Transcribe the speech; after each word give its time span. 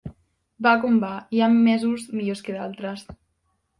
Va 0.67 0.71
com 0.85 0.95
va, 1.03 1.11
hi 1.35 1.41
ha 1.41 1.51
mesos 1.57 2.07
millors 2.17 2.45
que 2.49 2.57
d'altres. 2.57 3.05